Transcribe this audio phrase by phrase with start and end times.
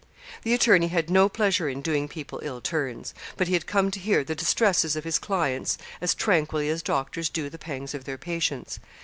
[0.41, 3.13] The attorney had no pleasure in doing people ill turns.
[3.37, 7.29] But he had come to hear the distresses of his clients as tranquilly as doctors
[7.29, 8.79] do the pangs of their patients.